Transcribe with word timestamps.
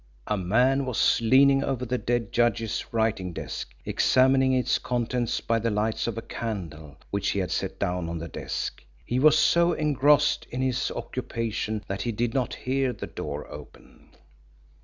A 0.25 0.35
man 0.35 0.87
was 0.87 1.21
leaning 1.21 1.63
over 1.63 1.85
the 1.85 1.99
dead 1.99 2.31
judge's 2.31 2.91
writing 2.91 3.33
desk, 3.33 3.69
examining 3.85 4.51
its 4.51 4.79
contents 4.79 5.41
by 5.41 5.59
the 5.59 5.69
light 5.69 6.07
of 6.07 6.17
a 6.17 6.23
candle 6.23 6.95
which 7.11 7.29
he 7.29 7.37
had 7.39 7.51
set 7.51 7.77
down 7.77 8.09
on 8.09 8.17
the 8.17 8.27
desk. 8.27 8.83
He 9.05 9.19
was 9.19 9.37
so 9.37 9.73
engrossed 9.73 10.45
in 10.49 10.63
his 10.63 10.89
occupation 10.89 11.83
that 11.87 12.01
he 12.01 12.11
did 12.11 12.33
not 12.33 12.55
hear 12.55 12.93
the 12.93 13.05
door 13.05 13.47
open. 13.51 14.09